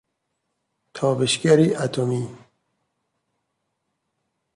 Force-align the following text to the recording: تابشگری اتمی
تابشگری 0.93 1.75
اتمی 1.75 2.37